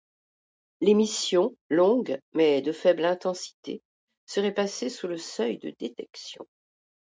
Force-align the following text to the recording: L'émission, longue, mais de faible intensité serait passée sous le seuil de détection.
L'émission, 0.79 1.55
longue, 1.69 2.17
mais 2.33 2.63
de 2.63 2.71
faible 2.71 3.05
intensité 3.05 3.83
serait 4.25 4.51
passée 4.51 4.89
sous 4.89 5.07
le 5.07 5.19
seuil 5.19 5.59
de 5.59 5.71
détection. 5.77 6.47